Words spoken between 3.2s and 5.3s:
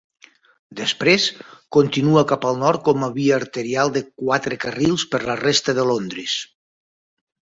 arterial de quatre carrils per